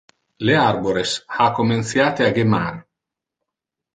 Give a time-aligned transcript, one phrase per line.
[0.49, 2.73] Le arbores ha comenciate a gemmar.